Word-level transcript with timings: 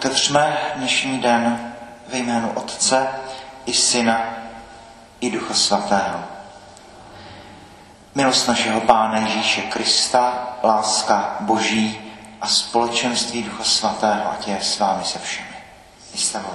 Otevřme 0.00 0.58
dnešní 0.76 1.18
den 1.18 1.72
ve 2.08 2.18
jménu 2.18 2.52
Otce 2.52 3.08
i 3.66 3.74
Syna 3.74 4.20
i 5.20 5.30
Ducha 5.30 5.54
Svatého. 5.54 6.24
Milost 8.14 8.48
našeho 8.48 8.80
Pána 8.80 9.18
Ježíše 9.18 9.62
Krista, 9.62 10.48
láska 10.62 11.36
Boží 11.40 11.98
a 12.40 12.46
společenství 12.46 13.42
Ducha 13.42 13.64
Svatého, 13.64 14.32
ať 14.32 14.48
je 14.48 14.58
s 14.60 14.78
vámi 14.78 15.04
se 15.04 15.18
všemi. 15.18 15.56
I 16.14 16.18
s 16.18 16.32
tebou. 16.32 16.54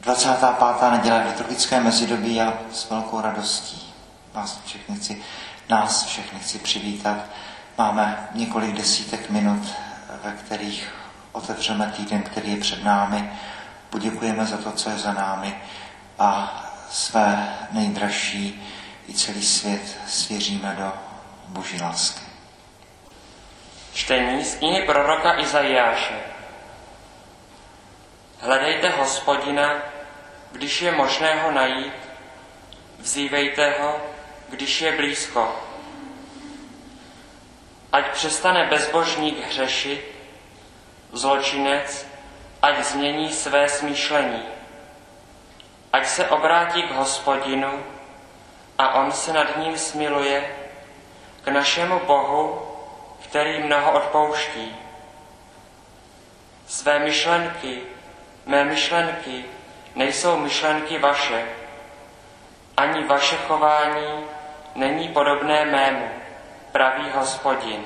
25. 0.00 0.90
neděle 0.90 1.22
v 1.22 1.26
liturgické 1.26 1.80
mezidobí 1.80 2.40
a 2.40 2.52
s 2.72 2.90
velkou 2.90 3.20
radostí 3.20 3.92
vás 4.32 4.60
všechny 4.64 4.96
chci, 4.96 5.22
nás 5.68 6.04
všechny 6.04 6.38
chci 6.38 6.58
přivítat. 6.58 7.16
Máme 7.78 8.28
několik 8.34 8.76
desítek 8.76 9.30
minut, 9.30 9.74
ve 10.24 10.32
kterých 10.32 10.99
otevřeme 11.32 11.92
týden, 11.96 12.22
který 12.22 12.50
je 12.50 12.60
před 12.60 12.84
námi, 12.84 13.32
poděkujeme 13.90 14.46
za 14.46 14.56
to, 14.56 14.72
co 14.72 14.90
je 14.90 14.98
za 14.98 15.12
námi 15.12 15.62
a 16.18 16.56
své 16.90 17.58
nejdražší 17.70 18.66
i 19.08 19.14
celý 19.14 19.46
svět 19.46 19.98
svěříme 20.06 20.76
do 20.78 20.92
Boží 21.48 21.80
lásky. 21.80 22.20
Čtení 23.94 24.44
z 24.44 24.54
knihy 24.54 24.82
proroka 24.82 25.40
Izajáše. 25.40 26.20
Hledejte 28.40 28.88
hospodina, 28.88 29.82
když 30.52 30.82
je 30.82 30.92
možné 30.92 31.42
ho 31.42 31.52
najít, 31.52 31.92
vzývejte 32.98 33.70
ho, 33.80 34.00
když 34.48 34.80
je 34.80 34.96
blízko. 34.96 35.56
Ať 37.92 38.12
přestane 38.12 38.66
bezbožník 38.66 39.46
hřešit, 39.46 40.19
zločinec, 41.12 42.06
ať 42.62 42.84
změní 42.84 43.32
své 43.32 43.68
smýšlení. 43.68 44.42
Ať 45.92 46.06
se 46.06 46.28
obrátí 46.28 46.82
k 46.82 46.90
hospodinu 46.90 47.84
a 48.78 48.94
on 48.94 49.12
se 49.12 49.32
nad 49.32 49.56
ním 49.56 49.78
smiluje, 49.78 50.56
k 51.44 51.48
našemu 51.48 52.00
Bohu, 52.06 52.62
který 53.24 53.62
mnoho 53.62 53.92
odpouští. 53.92 54.76
Své 56.66 56.98
myšlenky, 56.98 57.82
mé 58.46 58.64
myšlenky, 58.64 59.44
nejsou 59.94 60.36
myšlenky 60.36 60.98
vaše, 60.98 61.44
ani 62.76 63.04
vaše 63.04 63.36
chování 63.36 64.24
není 64.74 65.08
podobné 65.08 65.64
mému, 65.64 66.08
pravý 66.72 67.10
hospodin. 67.14 67.84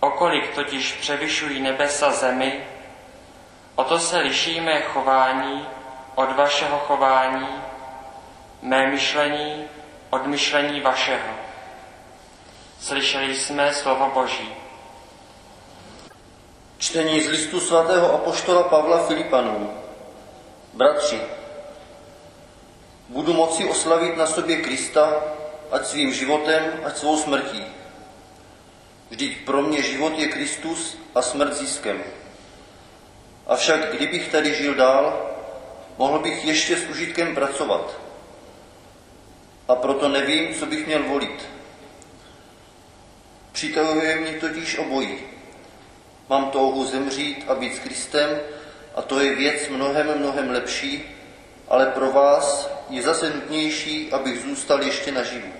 Okolik 0.00 0.54
totiž 0.54 0.92
převyšují 0.92 1.60
nebesa 1.60 2.10
zemi, 2.10 2.64
o 3.74 3.84
to 3.84 3.98
se 3.98 4.18
liší 4.18 4.60
mé 4.60 4.80
chování 4.80 5.66
od 6.14 6.36
vašeho 6.36 6.78
chování, 6.78 7.48
mé 8.62 8.86
myšlení 8.86 9.64
od 10.10 10.26
myšlení 10.26 10.80
vašeho. 10.80 11.34
Slyšeli 12.80 13.36
jsme 13.36 13.74
slovo 13.74 14.10
Boží. 14.14 14.54
Čtení 16.78 17.20
z 17.20 17.28
listu 17.28 17.60
svatého 17.60 18.14
apoštola 18.14 18.62
Pavla 18.62 19.06
Filipanů. 19.06 19.74
Bratři, 20.72 21.20
budu 23.08 23.32
moci 23.34 23.68
oslavit 23.68 24.16
na 24.16 24.26
sobě 24.26 24.56
Krista, 24.56 25.14
ať 25.70 25.86
svým 25.86 26.12
životem, 26.12 26.80
ať 26.84 26.96
svou 26.96 27.16
smrtí. 27.16 27.77
Vždyť 29.10 29.44
pro 29.44 29.62
mě 29.62 29.82
život 29.82 30.18
je 30.18 30.28
Kristus 30.28 30.98
a 31.14 31.22
smrt 31.22 31.54
ziskem. 31.54 32.02
Avšak 33.46 33.96
kdybych 33.96 34.28
tady 34.28 34.54
žil 34.54 34.74
dál, 34.74 35.30
mohl 35.98 36.18
bych 36.18 36.44
ještě 36.44 36.76
s 36.76 36.88
užitkem 36.88 37.34
pracovat. 37.34 38.00
A 39.68 39.74
proto 39.74 40.08
nevím, 40.08 40.54
co 40.54 40.66
bych 40.66 40.86
měl 40.86 41.02
volit. 41.02 41.48
Přitahuje 43.52 44.16
mě 44.16 44.32
totiž 44.32 44.78
obojí. 44.78 45.18
Mám 46.28 46.50
touhu 46.50 46.84
zemřít 46.84 47.44
a 47.48 47.54
být 47.54 47.76
s 47.76 47.78
Kristem, 47.78 48.40
a 48.94 49.02
to 49.02 49.20
je 49.20 49.34
věc 49.34 49.68
mnohem, 49.68 50.18
mnohem 50.18 50.50
lepší, 50.50 51.16
ale 51.68 51.86
pro 51.86 52.12
vás 52.12 52.70
je 52.90 53.02
zase 53.02 53.30
nutnější, 53.30 54.12
abych 54.12 54.42
zůstal 54.42 54.82
ještě 54.82 55.12
naživu. 55.12 55.52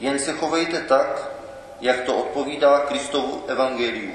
Jen 0.00 0.18
se 0.18 0.32
chovejte 0.32 0.80
tak, 0.80 1.30
jak 1.80 2.00
to 2.00 2.16
odpovídá 2.16 2.78
Kristovu 2.80 3.44
evangeliu. 3.46 4.12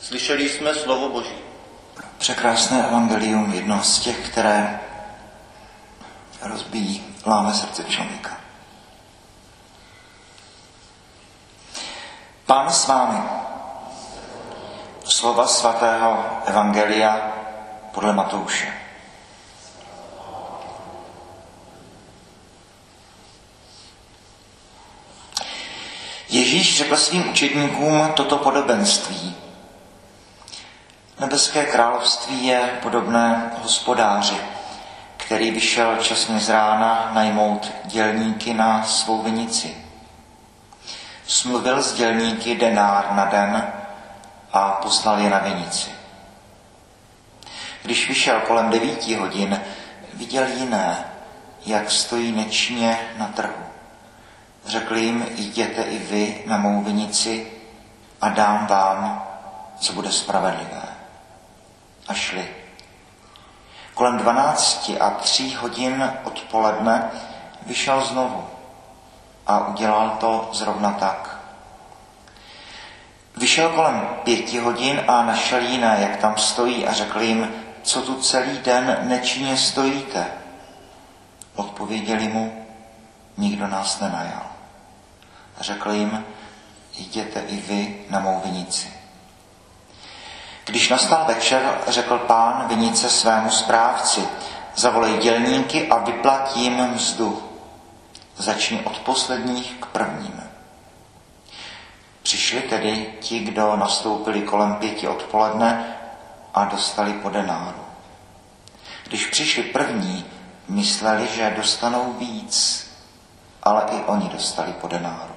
Slyšeli 0.00 0.48
jsme 0.48 0.74
slovo 0.74 1.08
Boží. 1.08 1.34
Překrásné 2.18 2.86
evangelium, 2.88 3.52
jedno 3.52 3.82
z 3.82 3.98
těch, 3.98 4.30
které 4.30 4.80
rozbíjí, 6.42 7.14
láme 7.26 7.54
srdce 7.54 7.84
člověka. 7.84 8.36
Pán 12.46 12.72
s 12.72 12.86
vámi. 12.86 13.18
Slova 15.04 15.46
svatého 15.46 16.24
Evangelia 16.46 17.32
podle 17.92 18.12
Matouše. 18.12 18.81
Ježíš 26.32 26.78
řekl 26.78 26.96
svým 26.96 27.30
učedníkům 27.30 28.12
toto 28.14 28.36
podobenství. 28.36 29.36
Nebeské 31.20 31.64
království 31.64 32.46
je 32.46 32.78
podobné 32.82 33.52
hospodáři, 33.62 34.36
který 35.16 35.50
vyšel 35.50 35.96
časně 35.96 36.40
z 36.40 36.48
rána 36.48 37.10
najmout 37.14 37.72
dělníky 37.84 38.54
na 38.54 38.84
svou 38.84 39.22
vinici. 39.22 39.76
Smluvil 41.26 41.82
s 41.82 41.92
dělníky 41.92 42.54
denár 42.54 43.12
na 43.12 43.24
den 43.24 43.72
a 44.52 44.70
poslal 44.70 45.18
je 45.18 45.30
na 45.30 45.38
vinici. 45.38 45.90
Když 47.82 48.08
vyšel 48.08 48.40
kolem 48.40 48.70
devíti 48.70 49.14
hodin, 49.14 49.60
viděl 50.14 50.46
jiné, 50.46 51.04
jak 51.66 51.90
stojí 51.90 52.32
nečně 52.32 52.98
na 53.18 53.26
trhu. 53.26 53.71
Řekl 54.66 54.96
jim, 54.96 55.26
jděte 55.34 55.82
i 55.82 55.98
vy 55.98 56.42
na 56.46 56.56
mou 56.56 56.82
vinici 56.82 57.52
a 58.20 58.28
dám 58.28 58.66
vám, 58.66 59.26
co 59.78 59.92
bude 59.92 60.12
spravedlivé. 60.12 60.82
A 62.08 62.14
šli. 62.14 62.48
Kolem 63.94 64.18
dvanácti 64.18 64.98
a 64.98 65.10
tří 65.10 65.54
hodin 65.54 66.12
odpoledne 66.24 67.10
vyšel 67.66 68.04
znovu 68.04 68.44
a 69.46 69.66
udělal 69.66 70.16
to 70.20 70.48
zrovna 70.52 70.92
tak. 70.92 71.38
Vyšel 73.36 73.68
kolem 73.68 74.08
pěti 74.24 74.58
hodin 74.58 75.04
a 75.08 75.22
našel 75.22 75.60
jiné, 75.60 75.96
jak 76.00 76.16
tam 76.16 76.36
stojí 76.36 76.86
a 76.86 76.92
řekl 76.92 77.20
jim, 77.20 77.54
co 77.82 78.02
tu 78.02 78.20
celý 78.20 78.58
den 78.58 78.98
nečinně 79.02 79.56
stojíte. 79.56 80.26
Odpověděli 81.54 82.28
mu, 82.28 82.66
nikdo 83.36 83.66
nás 83.66 84.00
nenajal. 84.00 84.51
A 85.58 85.62
řekl 85.62 85.90
jim, 85.90 86.24
jděte 86.94 87.40
i 87.40 87.56
vy 87.56 88.04
na 88.10 88.20
mou 88.20 88.40
vinici. 88.44 88.92
Když 90.64 90.88
nastal 90.88 91.24
večer, 91.28 91.78
řekl 91.88 92.18
pán 92.18 92.68
vinice 92.68 93.10
svému 93.10 93.50
správci, 93.50 94.28
zavolej 94.74 95.18
dělníky 95.18 95.88
a 95.88 95.98
vyplatí 95.98 96.62
jim 96.62 96.86
mzdu. 96.86 97.42
Začni 98.36 98.80
od 98.80 98.98
posledních 98.98 99.76
k 99.80 99.86
prvním. 99.86 100.42
Přišli 102.22 102.60
tedy 102.60 103.14
ti, 103.20 103.38
kdo 103.38 103.76
nastoupili 103.76 104.42
kolem 104.42 104.74
pěti 104.74 105.08
odpoledne 105.08 105.96
a 106.54 106.64
dostali 106.64 107.12
po 107.12 107.30
denáru. 107.30 107.84
Když 109.04 109.26
přišli 109.26 109.62
první, 109.62 110.24
mysleli, 110.68 111.28
že 111.28 111.54
dostanou 111.56 112.12
víc, 112.12 112.86
ale 113.62 113.82
i 113.92 114.02
oni 114.06 114.28
dostali 114.28 114.72
po 114.72 114.88
denáru. 114.88 115.31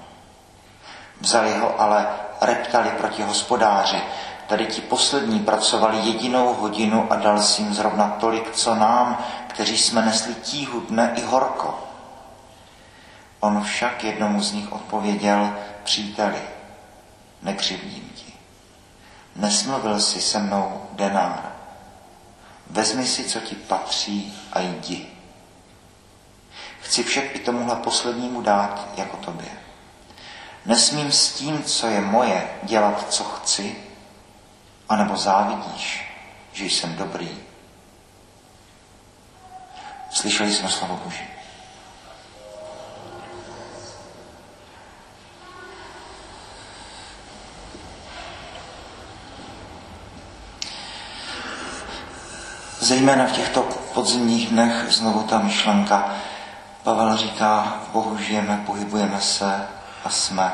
Vzali 1.22 1.54
ho, 1.54 1.82
ale 1.82 2.08
reptali 2.42 2.90
proti 2.90 3.24
hospodáři. 3.24 4.02
Tady 4.48 4.66
ti 4.66 4.82
poslední 4.82 5.40
pracovali 5.40 5.98
jedinou 5.98 6.54
hodinu 6.54 7.12
a 7.12 7.16
dal 7.16 7.42
si 7.42 7.62
jim 7.62 7.74
zrovna 7.74 8.16
tolik, 8.20 8.52
co 8.52 8.76
nám, 8.76 9.24
kteří 9.48 9.78
jsme 9.78 10.06
nesli 10.06 10.36
tíhu 10.36 10.80
dne 10.80 11.14
i 11.16 11.22
horko. 11.22 11.80
On 13.40 13.64
však 13.64 14.04
jednomu 14.04 14.42
z 14.42 14.52
nich 14.52 14.72
odpověděl, 14.72 15.56
příteli, 15.84 16.42
nekřivdím 17.42 18.10
ti. 18.16 18.34
Nesmluvil 19.36 20.00
si 20.00 20.22
se 20.22 20.40
mnou 20.40 20.82
denár. 20.92 21.52
Vezmi 22.70 23.06
si, 23.06 23.24
co 23.24 23.40
ti 23.40 23.56
patří 23.56 24.38
a 24.54 24.60
jdi. 24.60 25.08
Chci 26.82 27.04
však 27.04 27.36
i 27.36 27.40
tomuhle 27.40 27.76
poslednímu 27.76 28.42
dát 28.42 28.88
jako 28.98 29.18
tobě. 29.18 29.65
Nesmím 30.66 31.12
s 31.12 31.34
tím, 31.34 31.64
co 31.64 31.88
je 31.88 32.02
moje, 32.02 32.50
dělat, 32.64 33.06
co 33.14 33.24
chci, 33.24 33.76
anebo 34.90 35.18
závidíš, 35.18 36.12
že 36.54 36.66
jsem 36.66 36.96
dobrý. 36.96 37.30
Slyšeli 40.12 40.54
jsme 40.54 40.70
slovo 40.70 41.00
Boží. 41.04 41.24
Zejména 52.80 53.26
v 53.26 53.32
těchto 53.32 53.62
podzimních 53.94 54.50
dnech 54.50 54.86
znovu 54.90 55.24
ta 55.24 55.40
myšlenka. 55.40 56.16
Pavel 56.84 57.18
říká, 57.18 57.80
Bohu 57.92 58.18
žijeme, 58.18 58.64
pohybujeme 58.66 59.22
se 59.22 59.68
a 60.06 60.10
jsme. 60.10 60.54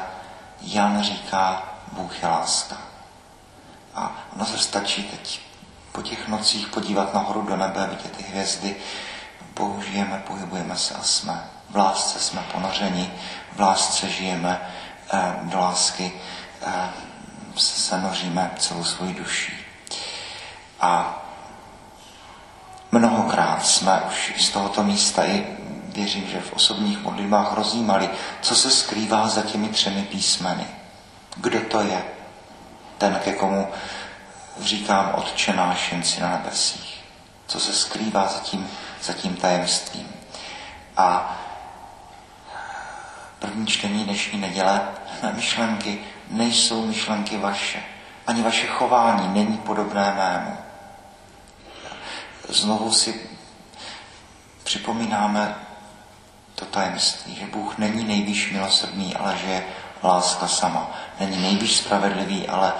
Jan 0.62 1.04
říká, 1.04 1.64
Bůh 1.92 2.24
je 2.24 2.28
láska. 2.28 2.78
A 3.96 4.12
ono 4.36 4.46
se 4.46 4.58
stačí 4.58 5.04
teď 5.04 5.42
po 5.92 6.02
těch 6.02 6.28
nocích 6.28 6.68
podívat 6.68 7.14
nahoru 7.14 7.42
do 7.42 7.58
nebe, 7.58 7.88
vidět 7.88 8.18
ty 8.18 8.24
hvězdy. 8.24 8.76
Bohu 9.56 9.82
žijeme, 9.82 10.24
pohybujeme 10.28 10.78
se 10.78 10.94
a 10.94 11.04
jsme. 11.04 11.44
V 11.70 11.76
lásce 11.76 12.20
jsme 12.20 12.42
ponořeni, 12.52 13.14
v 13.56 13.60
lásce 13.60 14.10
žijeme, 14.10 14.62
eh, 15.14 15.34
do 15.42 15.60
lásky 15.60 16.14
eh, 16.62 16.90
se 17.58 18.02
noříme 18.02 18.52
celou 18.58 18.84
svoji 18.84 19.14
duší. 19.14 19.54
A 20.82 21.22
Mnohokrát 22.92 23.66
jsme 23.66 24.02
už 24.08 24.34
z 24.38 24.50
tohoto 24.50 24.84
místa 24.84 25.26
i 25.26 25.48
věřím, 25.94 26.28
že 26.28 26.40
v 26.40 26.54
osobních 26.54 27.02
modlitbách 27.02 27.54
rozjímali, 27.54 28.10
co 28.42 28.56
se 28.56 28.72
skrývá 28.72 29.28
za 29.28 29.42
těmi 29.42 29.70
třemi 29.70 30.02
písmeny. 30.02 30.68
Kdo 31.36 31.62
to 31.62 31.82
je? 31.82 32.04
Ten, 32.98 33.20
ke 33.24 33.34
komu 33.34 33.68
říkám 34.62 35.12
Otče 35.16 35.54
náš 35.54 35.94
na 36.20 36.30
nebesích. 36.30 37.04
Co 37.48 37.60
se 37.60 37.74
skrývá 37.74 38.28
za 38.28 38.40
tím, 38.40 38.70
za 39.04 39.14
tím 39.14 39.36
tajemstvím. 39.36 40.08
A 40.98 41.38
první 43.40 43.68
čtení 43.68 44.04
dnešní 44.04 44.40
neděle 44.40 44.82
myšlenky 45.34 46.00
nejsou 46.30 46.86
myšlenky 46.86 47.38
vaše. 47.38 47.84
Ani 48.28 48.42
vaše 48.42 48.68
chování 48.68 49.28
není 49.28 49.58
podobné 49.58 50.14
mému 50.18 50.58
znovu 52.54 52.92
si 52.92 53.30
připomínáme 54.64 55.56
to 56.62 56.66
tajemství, 56.66 57.36
že 57.36 57.46
Bůh 57.46 57.78
není 57.78 58.04
nejvíc 58.04 58.52
milosrdný, 58.52 59.16
ale 59.16 59.38
že 59.38 59.48
je 59.48 59.64
láska 60.04 60.48
sama. 60.48 60.92
Není 61.20 61.42
nejvíc 61.42 61.78
spravedlivý, 61.78 62.48
ale 62.48 62.74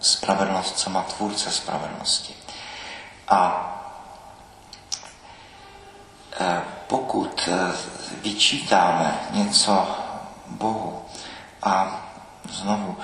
spravedlnost 0.00 0.78
sama, 0.78 1.02
tvůrce 1.02 1.50
spravedlnosti. 1.50 2.34
A 3.28 3.40
e, 6.40 6.62
pokud 6.86 7.48
e, 7.48 7.72
vyčítáme 8.22 9.18
něco 9.30 9.88
Bohu 10.46 11.04
a 11.62 12.00
znovu 12.50 12.96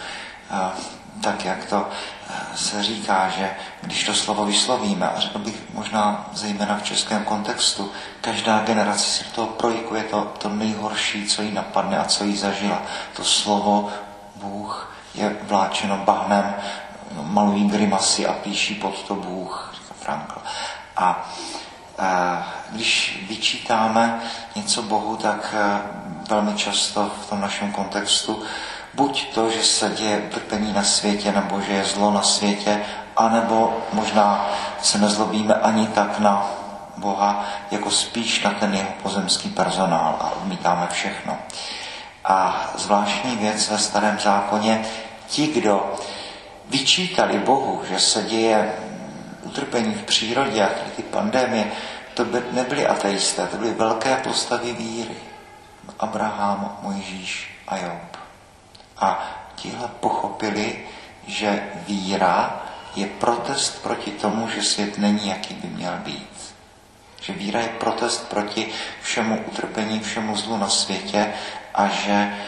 tak 1.21 1.45
jak 1.45 1.65
to 1.65 1.89
eh, 2.31 2.57
se 2.57 2.83
říká, 2.83 3.29
že 3.29 3.51
když 3.81 4.05
to 4.05 4.15
slovo 4.15 4.45
vyslovíme, 4.45 5.09
a 5.09 5.21
řekl 5.21 5.39
bych 5.39 5.63
možná 5.75 6.27
zejména 6.33 6.79
v 6.79 6.83
českém 6.83 7.25
kontextu, 7.25 7.93
každá 8.21 8.59
generace 8.59 9.05
si 9.05 9.25
to 9.25 9.47
projikuje 9.47 10.03
to, 10.03 10.33
to 10.39 10.49
nejhorší, 10.49 11.27
co 11.27 11.43
jí 11.43 11.53
napadne 11.53 11.99
a 11.99 12.05
co 12.05 12.25
jí 12.25 12.37
zažila. 12.37 12.83
To 13.17 13.25
slovo 13.25 13.91
Bůh 14.37 14.97
je 15.15 15.37
vláčeno 15.43 15.97
bahnem, 15.97 16.55
malují 17.23 17.69
grimasy 17.69 18.27
a 18.27 18.33
píší 18.33 18.75
pod 18.75 19.03
to 19.03 19.15
Bůh, 19.15 19.75
říká 19.75 19.95
Frankl. 20.01 20.43
A, 20.97 21.31
eh, 21.99 22.45
když 22.71 23.25
vyčítáme 23.29 24.21
něco 24.55 24.83
Bohu, 24.83 25.17
tak 25.17 25.55
eh, 25.59 25.81
velmi 26.29 26.55
často 26.55 27.11
v 27.23 27.31
tom 27.31 27.41
našem 27.41 27.73
kontextu 27.73 28.43
Buď 28.95 29.35
to, 29.35 29.51
že 29.51 29.63
se 29.65 29.89
děje 29.89 30.19
utrpení 30.19 30.73
na 30.73 30.83
světě, 30.83 31.33
nebo 31.33 31.61
že 31.61 31.73
je 31.73 31.85
zlo 31.85 32.11
na 32.11 32.23
světě, 32.23 32.81
anebo 33.17 33.77
možná 33.93 34.51
se 34.83 34.99
nezlobíme 34.99 35.55
ani 35.55 35.87
tak 35.87 36.19
na 36.19 36.47
Boha, 36.97 37.45
jako 37.71 37.91
spíš 37.91 38.43
na 38.43 38.51
ten 38.51 38.75
jeho 38.75 38.91
pozemský 39.03 39.49
personál 39.49 40.17
a 40.21 40.31
odmítáme 40.31 40.89
všechno. 40.93 41.39
A 42.25 42.71
zvláštní 42.75 43.37
věc 43.37 43.71
ve 43.71 43.79
starém 43.79 44.19
zákoně, 44.19 44.85
ti, 45.27 45.47
kdo 45.47 45.95
vyčítali 46.69 47.39
Bohu, 47.39 47.83
že 47.89 47.99
se 48.01 48.23
děje 48.23 48.73
utrpení 49.43 49.95
v 49.95 50.03
přírodě 50.03 50.65
a 50.65 50.71
ty 50.97 51.03
pandémie, 51.03 51.73
to 52.15 52.25
by 52.25 52.43
nebyli 52.53 52.87
ateisté, 52.87 53.47
to 53.47 53.57
byly 53.57 53.73
velké 53.73 54.17
postavy 54.17 54.73
víry. 54.73 55.17
Abraham, 55.99 56.79
Mojžíš 56.83 57.63
a 57.69 57.77
Job. 57.77 58.12
A 59.03 59.23
tihle 59.57 59.89
pochopili, 60.01 60.79
že 61.27 61.63
víra 61.89 62.63
je 62.97 63.07
protest 63.07 63.83
proti 63.83 64.11
tomu, 64.11 64.49
že 64.49 64.63
svět 64.63 64.99
není, 64.99 65.29
jaký 65.29 65.55
by 65.55 65.69
měl 65.69 65.93
být. 65.97 66.55
Že 67.23 67.33
víra 67.33 67.61
je 67.61 67.69
protest 67.69 68.29
proti 68.29 68.69
všemu 69.03 69.45
utrpení, 69.47 70.01
všemu 70.01 70.37
zlu 70.37 70.57
na 70.57 70.69
světě 70.69 71.33
a 71.75 71.89
že 71.89 72.39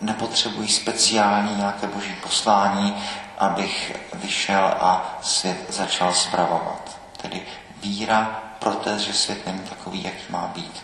nepotřebují 0.00 0.68
speciální 0.68 1.56
nějaké 1.56 1.86
boží 1.86 2.14
poslání, 2.22 2.96
abych 3.38 3.96
vyšel 4.14 4.64
a 4.80 5.18
svět 5.22 5.56
začal 5.68 6.12
spravovat. 6.14 6.98
Tedy 7.22 7.42
víra, 7.82 8.42
protest, 8.58 9.00
že 9.00 9.12
svět 9.12 9.46
není 9.46 9.60
takový, 9.60 10.02
jaký 10.04 10.24
má 10.32 10.50
být. 10.54 10.82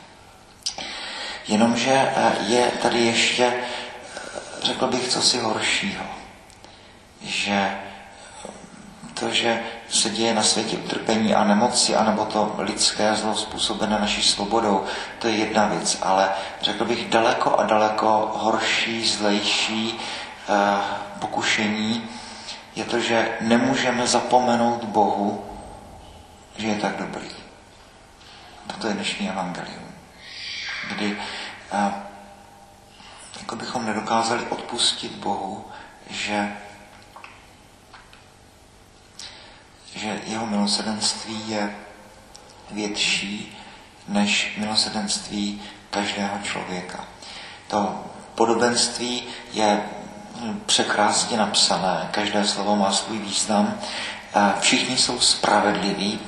Jenomže 1.49 1.93
eh, 2.17 2.33
je 2.47 2.71
tady 2.83 2.99
ještě 2.99 3.53
řekl 4.63 4.87
bych, 4.87 5.09
co 5.09 5.23
si 5.23 5.39
horšího. 5.39 6.05
Že 7.23 7.71
to, 9.15 9.31
že 9.31 9.63
se 9.89 10.11
děje 10.11 10.35
na 10.35 10.43
světě 10.43 10.77
utrpení 10.77 11.35
a 11.35 11.45
nemoci, 11.45 11.97
anebo 11.97 12.25
to 12.25 12.55
lidské 12.59 13.15
zlo 13.15 13.35
způsobené 13.35 13.99
naší 14.01 14.23
svobodou, 14.23 14.85
to 15.19 15.29
je 15.29 15.37
jedna 15.37 15.67
věc, 15.67 15.99
ale 16.03 16.29
řekl 16.63 16.85
bych 16.85 17.09
daleko 17.09 17.57
a 17.57 17.65
daleko 17.65 18.33
horší, 18.35 19.09
zlejší 19.09 19.99
eh, 20.49 20.53
pokušení 21.19 22.09
je 22.77 22.85
to, 22.85 23.01
že 23.01 23.29
nemůžeme 23.41 24.07
zapomenout 24.07 24.85
Bohu, 24.85 25.45
že 26.57 26.67
je 26.67 26.75
tak 26.75 26.97
dobrý. 26.97 27.29
Toto 28.67 28.87
je 28.87 28.95
dnešní 28.95 29.29
evangelium, 29.29 29.85
kdy 30.89 31.17
eh, 31.73 32.10
jako 33.51 33.65
bychom 33.65 33.87
nedokázali 33.87 34.47
odpustit 34.47 35.13
Bohu, 35.13 35.65
že, 36.11 36.53
že 39.95 40.21
jeho 40.27 40.47
milosedenství 40.47 41.49
je 41.49 41.75
větší 42.71 43.59
než 44.09 44.57
milosedenství 44.57 45.63
každého 45.91 46.39
člověka. 46.43 47.05
To 47.69 48.05
podobenství 48.35 49.23
je 49.53 49.83
překrásně 50.67 51.37
napsané, 51.37 52.09
každé 52.11 52.45
slovo 52.45 52.77
má 52.77 52.93
svůj 52.93 53.19
význam. 53.19 53.75
Všichni 54.61 54.97
jsou 54.97 55.21
spravedliví, 55.21 56.21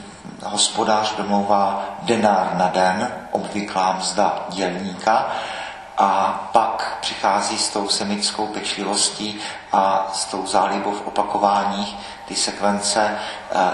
hospodář 0.45 1.17
domlouvá 1.17 1.85
denár 2.02 2.55
na 2.57 2.69
den, 2.69 3.12
obvyklá 3.31 3.93
mzda 3.93 4.47
dělníka 4.50 5.33
a 6.03 6.49
pak 6.53 6.99
přichází 7.01 7.59
s 7.59 7.69
tou 7.69 7.89
semickou 7.89 8.47
pečlivostí 8.47 9.41
a 9.73 10.11
s 10.15 10.25
tou 10.25 10.47
zálibou 10.47 10.91
v 10.91 11.07
opakováních 11.07 11.97
ty 12.27 12.35
sekvence 12.35 13.19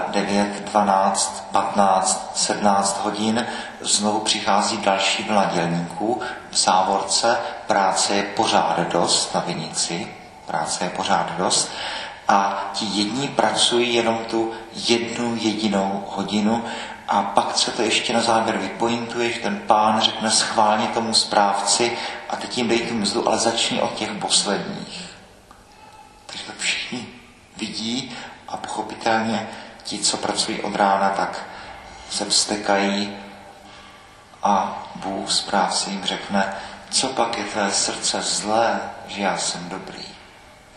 9, 0.07 0.69
12, 0.71 1.47
15, 1.51 2.31
17 2.35 3.03
hodin. 3.03 3.47
Znovu 3.81 4.19
přichází 4.19 4.77
další 4.77 5.23
vlna 5.23 5.45
dělníků 5.45 6.21
v 6.51 6.57
závorce. 6.57 7.37
Práce 7.67 8.15
je 8.15 8.23
pořád 8.23 8.79
dost 8.79 9.35
na 9.35 9.41
vinici. 9.41 10.13
Práce 10.45 10.83
je 10.83 10.89
pořád 10.89 11.31
dost. 11.37 11.71
A 12.27 12.69
ti 12.73 12.85
jedni 12.85 13.27
pracují 13.27 13.93
jenom 13.93 14.17
tu 14.17 14.51
jednu 14.73 15.35
jedinou 15.35 16.03
hodinu 16.07 16.63
a 17.09 17.21
pak 17.21 17.57
se 17.57 17.71
to 17.71 17.81
ještě 17.81 18.13
na 18.13 18.21
závěr 18.21 18.57
vypointuje, 18.57 19.31
že 19.31 19.39
ten 19.39 19.57
pán 19.57 20.01
řekne 20.01 20.31
schválně 20.31 20.87
tomu 20.87 21.13
správci 21.13 21.97
a 22.29 22.35
teď 22.35 22.57
jim 22.57 22.67
dej 22.67 22.79
tu 22.79 22.93
mzdu, 22.93 23.27
ale 23.27 23.37
začni 23.37 23.81
od 23.81 23.93
těch 23.93 24.11
posledních. 24.11 25.09
Takže 26.25 26.43
to 26.43 26.51
všichni 26.57 27.07
vidí 27.57 28.17
a 28.47 28.57
pochopitelně 28.57 29.49
ti, 29.83 29.99
co 29.99 30.17
pracují 30.17 30.61
od 30.61 30.75
rána, 30.75 31.09
tak 31.09 31.45
se 32.09 32.25
vstekají 32.25 33.17
a 34.43 34.83
Bůh 34.95 35.31
správci 35.31 35.89
jim 35.89 36.05
řekne, 36.05 36.55
co 36.89 37.07
pak 37.07 37.37
je 37.37 37.43
tvé 37.43 37.71
srdce 37.71 38.21
zlé, 38.21 38.79
že 39.07 39.21
já 39.21 39.37
jsem 39.37 39.69
dobrý. 39.69 40.05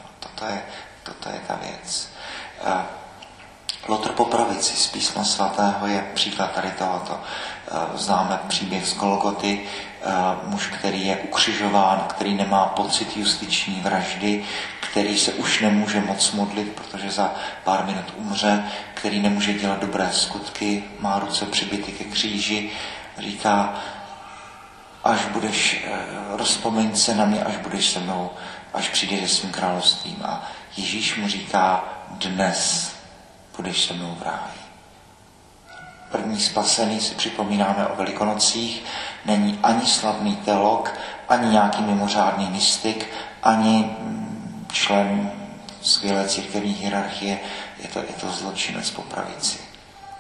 No, 0.03 0.11
toto, 0.21 0.45
je, 0.45 0.63
toto 1.03 1.29
je 1.29 1.41
ta 1.47 1.59
věc. 1.63 2.09
Lotr 3.89 4.13
Popravici 4.13 4.77
z 4.77 4.87
písma 4.87 5.25
svatého 5.25 5.87
je 5.87 6.05
příklad 6.15 6.53
tady 6.53 6.71
tohoto. 6.71 7.21
Známe 7.95 8.39
příběh 8.49 8.87
z 8.87 8.97
Golgoty, 8.97 9.61
muž, 10.45 10.67
který 10.67 11.07
je 11.07 11.17
ukřižován, 11.17 12.05
který 12.09 12.35
nemá 12.35 12.67
pocit 12.67 13.17
justiční 13.17 13.81
vraždy, 13.81 14.45
který 14.81 15.19
se 15.19 15.33
už 15.33 15.61
nemůže 15.61 16.01
moc 16.01 16.33
modlit, 16.33 16.73
protože 16.73 17.11
za 17.11 17.31
pár 17.65 17.85
minut 17.85 18.15
umře, 18.17 18.65
který 18.95 19.21
nemůže 19.21 19.55
dělat 19.55 19.81
dobré 19.81 20.09
skutky, 20.13 20.85
má 21.01 21.19
ruce 21.19 21.47
přibity 21.47 21.93
ke 21.93 22.05
kříži, 22.05 22.71
říká, 23.19 23.75
až 25.05 25.27
budeš, 25.27 25.85
eh, 25.87 25.91
rozpomeň 26.37 26.97
se 26.97 27.15
na 27.15 27.25
mě, 27.25 27.45
až 27.45 27.57
budeš 27.57 27.91
se 27.91 28.01
mnou, 28.01 28.31
až 28.75 28.89
přijde 28.89 29.29
se 29.29 29.35
svým 29.35 29.53
královstvím. 29.53 30.17
A 30.25 30.43
Ježíš 30.77 31.17
mu 31.17 31.29
říká, 31.29 31.85
dnes 32.11 32.93
budeš 33.57 33.85
se 33.85 33.95
mnou 33.95 34.17
v 34.21 34.23
ráji. 34.23 34.63
První 36.11 36.41
spasený 36.41 37.01
si 37.01 37.15
připomínáme 37.15 37.87
o 37.87 37.97
velikonocích, 37.97 38.85
není 39.25 39.59
ani 39.63 39.87
slavný 39.87 40.37
teolog, 40.37 40.95
ani 41.29 41.49
nějaký 41.49 41.83
mimořádný 41.83 42.51
mystik, 42.51 43.09
ani 43.43 43.97
člen 44.73 45.31
skvělé 45.83 46.29
církevní 46.29 46.73
hierarchie, 46.73 47.39
je 47.79 47.89
to, 47.89 47.99
je 47.99 48.15
to 48.21 48.29
zločinec 48.31 48.91
po 48.91 49.03
pravici. 49.03 49.59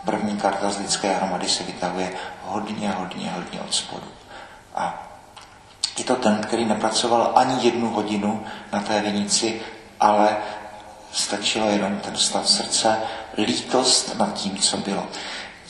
První 0.04 0.36
karta 0.36 0.70
z 0.70 0.78
lidské 0.78 1.14
hromady 1.14 1.48
se 1.48 1.64
vytahuje 1.64 2.12
hodně, 2.42 2.90
hodně, 2.90 3.30
hodně 3.30 3.60
od 3.60 3.74
spodu. 3.74 4.06
A 4.74 5.08
je 5.98 6.04
to 6.04 6.16
ten, 6.16 6.38
který 6.38 6.64
nepracoval 6.64 7.32
ani 7.34 7.66
jednu 7.66 7.90
hodinu 7.90 8.44
na 8.72 8.80
té 8.80 9.00
vinici, 9.00 9.60
ale 10.00 10.36
stačilo 11.12 11.70
jenom 11.70 12.00
ten 12.00 12.16
stav 12.16 12.48
srdce, 12.48 12.96
lítost 13.38 14.14
nad 14.18 14.34
tím, 14.34 14.58
co 14.58 14.76
bylo. 14.76 15.06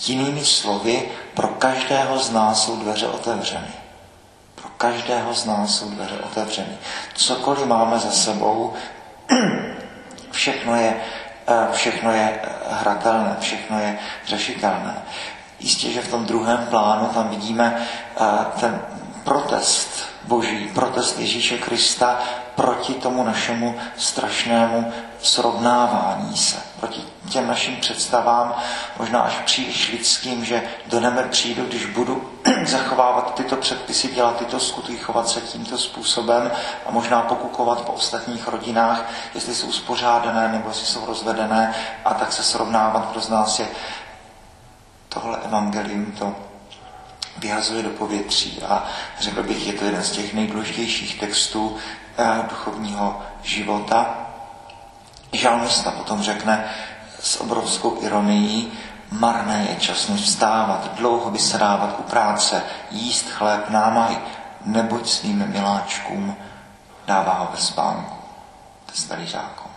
Jinými 0.06 0.44
slovy, 0.44 1.08
pro 1.34 1.48
každého 1.48 2.18
z 2.18 2.30
nás 2.30 2.64
jsou 2.64 2.76
dveře 2.76 3.06
otevřeny. 3.06 3.72
Pro 4.54 4.68
každého 4.76 5.34
z 5.34 5.44
nás 5.44 5.78
jsou 5.78 5.90
dveře 5.90 6.18
otevřeny. 6.18 6.78
Cokoliv 7.14 7.66
máme 7.66 7.98
za 7.98 8.10
sebou, 8.10 8.72
všechno 10.30 10.76
je, 10.76 10.96
eh, 11.46 11.66
všechno 11.72 12.12
je 12.12 12.40
eh, 12.42 12.48
hratelné, 12.70 13.36
všechno 13.40 13.78
je 13.80 13.98
řešitelné. 14.26 14.94
Jistě, 15.60 15.90
že 15.90 16.02
v 16.02 16.10
tom 16.10 16.26
druhém 16.26 16.66
plánu 16.70 17.06
tam 17.06 17.28
vidíme 17.28 17.86
eh, 18.20 18.24
ten 18.60 18.80
protest 19.24 20.04
boží, 20.24 20.70
protest 20.74 21.18
Ježíše 21.18 21.58
Krista 21.58 22.18
proti 22.54 22.94
tomu 22.94 23.24
našemu 23.24 23.78
strašnému 23.96 24.92
srovnávání 25.22 26.36
se, 26.36 26.56
proti 26.80 27.04
těm 27.28 27.46
našim 27.46 27.76
představám, 27.76 28.54
možná 28.98 29.20
až 29.20 29.34
příliš 29.44 29.92
lidským, 29.92 30.44
že 30.44 30.62
do 30.86 31.00
nebe 31.00 31.22
přijdu, 31.22 31.64
když 31.64 31.86
budu 31.86 32.30
zachovávat 32.66 33.34
tyto 33.34 33.56
předpisy, 33.56 34.08
dělat 34.08 34.36
tyto 34.36 34.60
skutky, 34.60 34.96
chovat 34.96 35.28
se 35.28 35.40
tímto 35.40 35.78
způsobem 35.78 36.50
a 36.86 36.90
možná 36.90 37.22
pokukovat 37.22 37.80
po 37.80 37.92
ostatních 37.92 38.48
rodinách, 38.48 39.10
jestli 39.34 39.54
jsou 39.54 39.66
uspořádané 39.66 40.48
nebo 40.48 40.68
jestli 40.68 40.86
jsou 40.86 41.06
rozvedené 41.06 41.74
a 42.04 42.14
tak 42.14 42.32
se 42.32 42.42
srovnávat, 42.42 43.10
kdo 43.10 43.20
z 43.20 43.28
nás 43.28 43.58
je 43.58 43.68
tohle 45.08 45.38
evangelium, 45.44 46.12
to 46.12 46.34
vyhazuje 47.36 47.82
do 47.82 47.90
povětří 47.90 48.62
a 48.62 48.86
řekl 49.20 49.42
bych, 49.42 49.66
je 49.66 49.72
to 49.72 49.84
jeden 49.84 50.02
z 50.02 50.10
těch 50.10 50.34
nejdůležitějších 50.34 51.20
textů 51.20 51.76
eh, 52.18 52.24
duchovního 52.50 53.22
života. 53.42 54.16
Žalmista 55.32 55.90
potom 55.90 56.22
řekne 56.22 56.64
s 57.20 57.40
obrovskou 57.40 58.02
ironií, 58.02 58.72
marné 59.10 59.66
je 59.70 59.76
časně 59.76 60.16
vstávat, 60.16 60.94
dlouho 60.94 61.30
vysrávat 61.30 61.96
u 61.98 62.02
práce, 62.02 62.62
jíst 62.90 63.30
chléb 63.30 63.70
námahy, 63.70 64.18
neboť 64.64 65.08
svým 65.08 65.48
miláčkům 65.48 66.36
dává 67.06 67.32
ho 67.32 67.48
ve 67.52 67.60
spánku. 67.60 68.16
To 68.86 68.92
je 68.92 68.98
starý 68.98 69.26
zákon. 69.26 69.70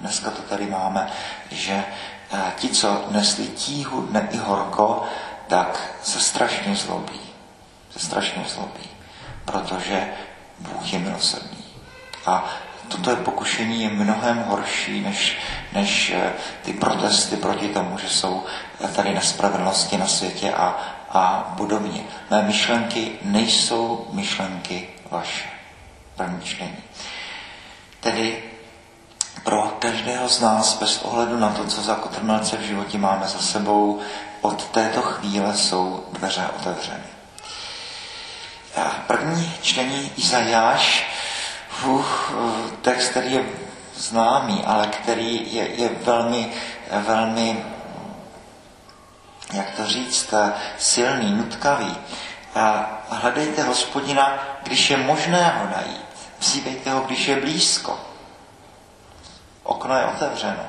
Dneska 0.00 0.30
to 0.30 0.42
tady 0.42 0.66
máme, 0.66 1.06
že 1.50 1.84
eh, 2.32 2.52
ti, 2.56 2.68
co 2.68 3.04
nesli 3.10 3.46
tíhu 3.46 4.02
dne 4.02 4.28
i 4.30 4.36
horko, 4.36 5.02
tak 5.52 5.80
se 6.02 6.20
strašně 6.20 6.76
zlobí. 6.76 7.20
Se 7.90 7.98
strašně 7.98 8.44
zlobí, 8.48 8.88
protože 9.44 10.08
Bůh 10.58 10.92
je 10.92 10.98
milosrdný. 10.98 11.64
A 12.26 12.44
toto 12.88 13.10
je 13.10 13.16
pokušení 13.16 13.82
je 13.82 13.90
mnohem 13.90 14.44
horší 14.48 15.00
než, 15.00 15.36
než 15.72 16.10
eh, 16.10 16.32
ty 16.62 16.72
protesty 16.72 17.36
proti 17.36 17.68
tomu, 17.68 17.98
že 17.98 18.08
jsou 18.08 18.44
tady 18.96 19.14
nespravedlnosti 19.14 19.96
na 19.98 20.06
světě 20.06 20.52
a, 20.52 20.76
a 21.10 21.54
podobně. 21.56 22.04
Mé 22.30 22.42
myšlenky 22.42 23.12
nejsou 23.22 24.08
myšlenky 24.12 24.88
vaše. 25.10 25.48
První 26.16 26.40
čtení. 26.40 26.76
Tedy 28.00 28.42
pro 29.44 29.76
každého 29.78 30.28
z 30.28 30.40
nás, 30.40 30.78
bez 30.80 31.02
ohledu 31.02 31.38
na 31.38 31.48
to, 31.48 31.64
co 31.64 31.82
za 31.82 31.94
kotrmelce 31.94 32.56
v 32.56 32.62
životě 32.62 32.98
máme 32.98 33.28
za 33.28 33.38
sebou, 33.38 34.00
od 34.42 34.68
této 34.68 35.02
chvíle 35.02 35.56
jsou 35.56 36.06
dveře 36.12 36.46
otevřeny. 36.60 37.04
První 39.06 39.52
čtení 39.62 40.12
Izajáš, 40.16 41.06
uf, 41.84 42.32
text, 42.82 43.08
který 43.08 43.32
je 43.32 43.44
známý, 43.96 44.64
ale 44.66 44.86
který 44.86 45.54
je, 45.54 45.68
je 45.68 45.88
velmi, 45.88 46.52
velmi, 46.90 47.64
jak 49.52 49.70
to 49.70 49.86
říct, 49.86 50.34
silný, 50.78 51.32
nutkavý. 51.32 51.96
A 52.54 52.90
hledejte 53.08 53.62
hospodina, 53.62 54.38
když 54.62 54.90
je 54.90 54.96
možné 54.96 55.48
ho 55.48 55.70
najít. 55.70 56.06
Vzívejte 56.38 56.90
ho, 56.90 57.00
když 57.00 57.28
je 57.28 57.40
blízko. 57.40 58.00
Okno 59.62 59.96
je 59.96 60.04
otevřeno. 60.04 60.64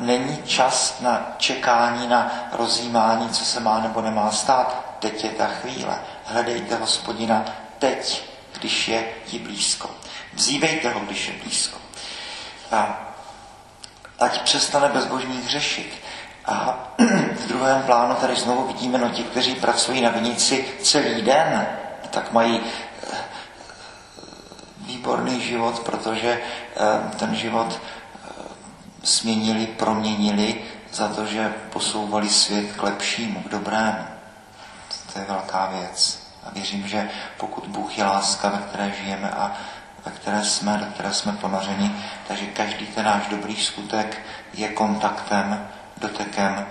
Není 0.00 0.42
čas 0.46 1.00
na 1.00 1.34
čekání, 1.38 2.08
na 2.08 2.32
rozjímání, 2.52 3.28
co 3.28 3.44
se 3.44 3.60
má 3.60 3.80
nebo 3.80 4.00
nemá 4.00 4.30
stát. 4.30 4.96
Teď 4.98 5.24
je 5.24 5.30
ta 5.30 5.46
chvíle. 5.46 5.98
Hledejte 6.24 6.76
hospodina 6.76 7.44
teď, 7.78 8.22
když 8.58 8.88
je 8.88 9.04
ti 9.26 9.38
blízko. 9.38 9.90
Vzívejte 10.34 10.90
ho, 10.90 11.00
když 11.00 11.28
je 11.28 11.34
blízko. 11.42 11.78
A 12.72 13.08
ať 14.18 14.42
přestane 14.42 14.88
bezbožník 14.88 15.46
řešit. 15.46 15.92
A 16.46 16.78
v 17.36 17.48
druhém 17.48 17.82
plánu 17.82 18.14
tady 18.14 18.36
znovu 18.36 18.66
vidíme, 18.66 18.98
no 18.98 19.08
ti, 19.08 19.22
kteří 19.22 19.54
pracují 19.54 20.00
na 20.00 20.10
vinici 20.10 20.64
celý 20.82 21.22
den, 21.22 21.66
tak 22.10 22.32
mají 22.32 22.60
eh, 22.60 23.16
výborný 24.78 25.40
život, 25.40 25.78
protože 25.78 26.40
eh, 26.76 27.16
ten 27.18 27.34
život 27.34 27.80
směnili, 29.08 29.66
proměnili 29.66 30.64
za 30.92 31.08
to, 31.08 31.26
že 31.26 31.54
posouvali 31.72 32.28
svět 32.28 32.72
k 32.76 32.82
lepšímu, 32.82 33.42
k 33.42 33.48
dobrému. 33.48 34.04
To 35.12 35.18
je 35.18 35.24
velká 35.24 35.66
věc. 35.66 36.28
A 36.44 36.50
věřím, 36.50 36.88
že 36.88 37.10
pokud 37.36 37.66
Bůh 37.66 37.98
je 37.98 38.04
láska, 38.04 38.48
ve 38.48 38.58
které 38.58 38.92
žijeme 39.02 39.30
a 39.30 39.56
ve 40.04 40.12
které 40.12 40.44
jsme, 40.44 40.78
do 40.78 40.86
které 40.86 41.14
jsme 41.14 41.32
ponořeni, 41.32 41.92
takže 42.28 42.46
každý 42.46 42.86
ten 42.86 43.04
náš 43.04 43.26
dobrý 43.26 43.56
skutek 43.56 44.22
je 44.54 44.68
kontaktem, 44.68 45.68
dotekem 45.96 46.66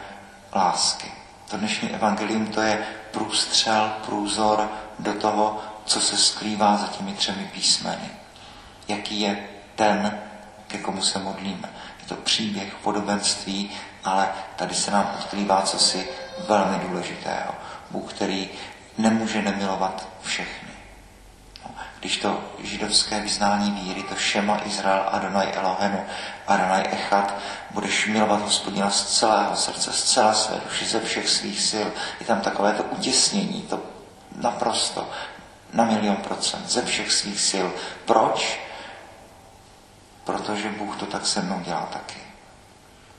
lásky. 0.55 1.11
To 1.49 1.57
dnešní 1.57 1.89
evangelium 1.89 2.47
to 2.47 2.61
je 2.61 2.87
průstřel, 3.11 3.93
průzor 4.05 4.69
do 4.99 5.13
toho, 5.13 5.63
co 5.85 6.01
se 6.01 6.17
skrývá 6.17 6.77
za 6.77 6.87
těmi 6.87 7.13
třemi 7.13 7.49
písmeny. 7.53 8.09
Jaký 8.87 9.19
je 9.19 9.47
ten, 9.75 10.19
ke 10.67 10.77
komu 10.77 11.01
se 11.01 11.19
modlíme 11.19 11.69
to 12.07 12.15
příběh 12.15 12.75
podobenství, 12.83 13.71
ale 14.03 14.29
tady 14.55 14.75
se 14.75 14.91
nám 14.91 15.15
odkrývá 15.19 15.61
cosi 15.61 16.09
velmi 16.47 16.79
důležitého. 16.87 17.55
Bůh, 17.91 18.13
který 18.13 18.49
nemůže 18.97 19.41
nemilovat 19.41 20.07
všechny. 20.21 20.69
No, 21.65 21.71
když 21.99 22.17
to 22.17 22.43
židovské 22.59 23.19
vyznání 23.19 23.71
víry, 23.71 24.03
to 24.03 24.15
Šema 24.15 24.61
Izrael 24.65 25.03
Adonai 25.11 25.47
Elohenu, 25.53 26.05
Adonai 26.47 26.83
Echad, 26.91 27.33
budeš 27.71 28.07
milovat 28.07 28.41
hospodina 28.41 28.89
z 28.89 29.05
celého 29.05 29.55
srdce, 29.55 29.93
z 29.93 30.03
celé 30.03 30.35
své 30.35 30.61
duše, 30.65 30.85
ze 30.85 30.99
všech 30.99 31.29
svých 31.29 31.61
sil. 31.69 31.87
Je 32.19 32.25
tam 32.25 32.41
takové 32.41 32.73
to 32.73 32.83
utěsnění, 32.83 33.61
to 33.61 33.79
naprosto, 34.35 35.09
na 35.73 35.85
milion 35.85 36.15
procent, 36.15 36.69
ze 36.69 36.85
všech 36.85 37.11
svých 37.11 37.39
sil. 37.49 37.67
Proč? 38.05 38.66
Protože 40.27 40.69
Bůh 40.69 40.97
to 40.97 41.05
tak 41.05 41.25
se 41.25 41.41
mnou 41.41 41.59
dělá 41.59 41.85
taky. 41.93 42.19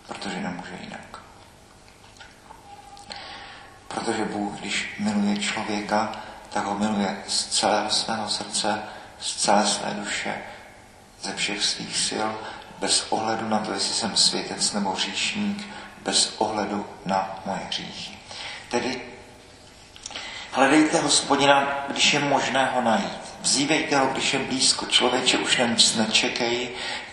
Protože 0.07 0.41
nemůže 0.41 0.79
jinak. 0.81 1.19
Protože 3.89 4.25
Bůh, 4.25 4.61
když 4.61 4.97
miluje 4.99 5.37
člověka, 5.37 6.13
tak 6.51 6.65
ho 6.65 6.75
miluje 6.75 7.23
z 7.27 7.47
celého 7.47 7.91
svého 7.91 8.29
srdce, 8.29 8.83
z 9.21 9.37
celé 9.37 9.67
své 9.67 9.91
duše, 9.91 10.43
ze 11.23 11.35
všech 11.35 11.65
svých 11.65 11.97
sil, 12.09 12.29
bez 12.79 13.07
ohledu 13.13 13.49
na 13.49 13.59
to, 13.59 13.73
jestli 13.73 13.95
jsem 13.95 14.17
světec 14.17 14.73
nebo 14.73 14.93
hříšník, 14.93 15.67
bez 16.03 16.35
ohledu 16.39 16.87
na 17.05 17.41
moje 17.47 17.61
hříchy. 17.61 18.19
Tedy 18.71 19.03
hledejte 20.53 21.01
hospodina, 21.01 21.85
když 21.89 22.13
je 22.13 22.21
možné 22.21 22.67
ho 22.67 22.81
najít. 22.81 23.28
Vzívejte 23.41 23.99
ho, 23.99 24.07
když 24.07 24.33
je 24.33 24.39
blízko. 24.39 24.87
Člověče 24.87 25.39
už 25.39 25.59
na 25.59 25.67
nic 25.67 25.97
nečekej 25.97 26.69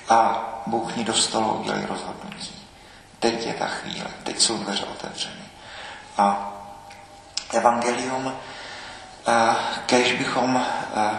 a 0.10 0.44
Bůh 0.65 0.96
mi 0.96 1.03
dostalo 1.03 1.53
udělej 1.53 1.86
rozhodnutí. 1.86 2.55
Teď 3.20 3.46
je 3.46 3.53
ta 3.53 3.65
chvíle, 3.67 4.08
teď 4.24 4.39
jsou 4.39 4.58
dveře 4.58 4.84
otevřeny. 4.84 5.46
A 6.17 6.53
evangelium, 7.53 8.34
eh, 9.27 9.55
kež 9.86 10.12
bychom 10.12 10.65
eh, 10.96 11.10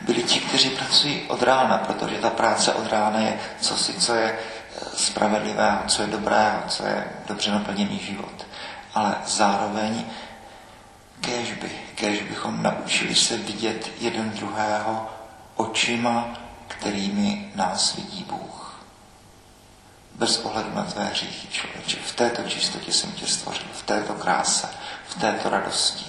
byli 0.00 0.22
ti, 0.22 0.40
kteří 0.40 0.70
pracují 0.70 1.22
od 1.28 1.42
rána, 1.42 1.78
protože 1.78 2.16
ta 2.16 2.30
práce 2.30 2.74
od 2.74 2.86
rána 2.92 3.18
je 3.18 3.40
co 3.60 3.76
si, 3.76 3.94
co 3.94 4.14
je 4.14 4.38
eh, 4.38 4.84
spravedlivého, 4.96 5.78
co 5.86 6.02
je 6.02 6.08
dobrého, 6.08 6.62
co 6.68 6.86
je 6.86 7.04
dobře 7.26 7.50
naplněný 7.50 7.98
život. 7.98 8.46
Ale 8.94 9.14
zároveň 9.26 10.04
kež, 11.20 11.52
by, 11.52 11.70
kež 11.94 12.22
bychom 12.22 12.62
naučili 12.62 13.14
se 13.14 13.36
vidět 13.36 13.90
jeden 14.00 14.30
druhého 14.30 15.10
očima, 15.56 16.38
kterými 16.68 17.52
nás 17.54 17.96
vidí 17.96 18.24
Bůh 18.24 18.66
bez 20.18 20.38
ohledu 20.38 20.74
na 20.74 20.82
tvé 20.82 21.04
hříchy, 21.04 21.48
člověče. 21.48 21.96
V 21.96 22.14
této 22.14 22.42
čistotě 22.42 22.92
jsem 22.92 23.12
tě 23.12 23.26
stvořil, 23.26 23.66
v 23.72 23.82
této 23.82 24.14
kráse, 24.14 24.68
v 25.08 25.20
této 25.20 25.50
radosti. 25.50 26.06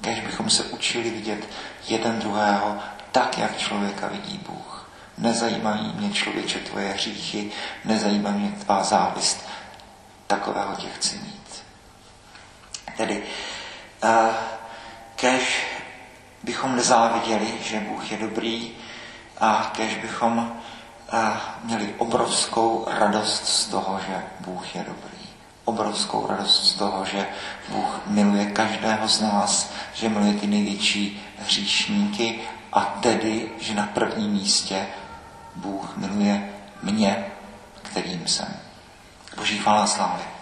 Kež 0.00 0.20
bychom 0.20 0.50
se 0.50 0.64
učili 0.64 1.10
vidět 1.10 1.48
jeden 1.88 2.18
druhého 2.18 2.78
tak, 3.12 3.38
jak 3.38 3.58
člověka 3.58 4.08
vidí 4.08 4.40
Bůh. 4.48 4.90
Nezajímají 5.18 5.92
mě 5.96 6.10
člověče 6.12 6.58
tvoje 6.58 6.92
hříchy, 6.92 7.50
nezajímá 7.84 8.30
mě 8.30 8.50
tvá 8.50 8.84
závist, 8.84 9.48
takového 10.26 10.74
tě 10.76 10.88
chci 10.88 11.16
mít. 11.16 11.64
Tedy, 12.96 13.22
kež 15.16 15.66
bychom 16.42 16.76
nezáviděli, 16.76 17.54
že 17.62 17.80
Bůh 17.80 18.12
je 18.12 18.18
dobrý 18.18 18.72
a 19.40 19.72
kež 19.76 19.94
bychom 19.96 20.52
měli 21.64 21.94
obrovskou 21.98 22.86
radost 22.88 23.48
z 23.48 23.66
toho, 23.66 24.00
že 24.06 24.24
Bůh 24.40 24.74
je 24.74 24.84
dobrý. 24.88 25.26
Obrovskou 25.64 26.26
radost 26.26 26.64
z 26.64 26.74
toho, 26.74 27.04
že 27.04 27.26
Bůh 27.68 28.00
miluje 28.06 28.46
každého 28.46 29.08
z 29.08 29.20
nás, 29.20 29.72
že 29.94 30.08
miluje 30.08 30.34
ty 30.34 30.46
největší 30.46 31.22
hříšníky 31.38 32.40
a 32.72 32.80
tedy, 32.80 33.50
že 33.60 33.74
na 33.74 33.86
prvním 33.86 34.30
místě 34.30 34.86
Bůh 35.56 35.96
miluje 35.96 36.50
mě, 36.82 37.26
kterým 37.82 38.26
jsem. 38.26 38.56
Boží 39.36 39.58
chvála 39.58 39.86
slávy. 39.86 40.35